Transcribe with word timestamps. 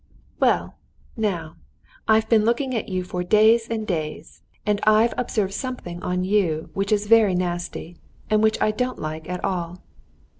"Well, 0.39 0.77
now, 1.15 1.57
I've 2.07 2.27
been 2.27 2.43
looking 2.43 2.73
at 2.73 2.89
you 2.89 3.03
for 3.03 3.21
days 3.23 3.67
and 3.69 3.85
days, 3.85 4.41
and 4.65 4.81
I've 4.83 5.13
observed 5.15 5.53
something 5.53 6.01
on 6.01 6.23
you 6.23 6.71
which 6.73 6.91
is 6.91 7.05
very 7.05 7.35
nasty, 7.35 7.97
and 8.27 8.41
which 8.41 8.59
I 8.59 8.71
don't 8.71 8.97
like 8.97 9.29
at 9.29 9.45
all." 9.45 9.83